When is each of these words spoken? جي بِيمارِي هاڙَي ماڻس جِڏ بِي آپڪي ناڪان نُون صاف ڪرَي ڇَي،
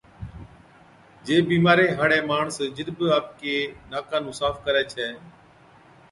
جي 1.25 1.35
بِيمارِي 1.49 1.83
هاڙَي 1.99 2.19
ماڻس 2.29 2.57
جِڏ 2.75 2.87
بِي 2.97 3.07
آپڪي 3.17 3.55
ناڪان 3.91 4.21
نُون 4.25 4.33
صاف 4.39 4.55
ڪرَي 4.65 4.83
ڇَي، 4.93 5.07